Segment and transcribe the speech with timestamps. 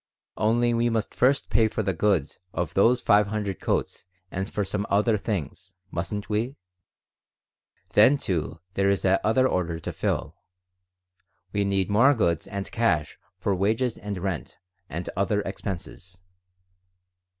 [0.37, 4.65] Only we must first pay for the goods of those five hundred coats and for
[4.65, 5.75] some other things.
[5.91, 6.55] Mustn't we?
[7.89, 10.37] Then, too, there is that other order to fill.
[11.53, 14.57] We need more goods and cash for wages and rent
[14.89, 16.21] and other expenses.